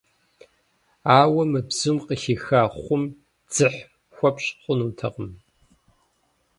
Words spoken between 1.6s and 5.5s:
бзум къыхиха хъум дзыхь хуэпщӀ хъунутэкъым.